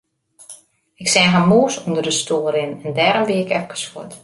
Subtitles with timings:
[1.01, 4.13] Ik seach in mûs ûnder de stoel rinnen en dêrom wie ik efkes fuort.